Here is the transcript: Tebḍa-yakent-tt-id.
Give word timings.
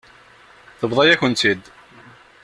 Tebḍa-yakent-tt-id. 0.79 1.63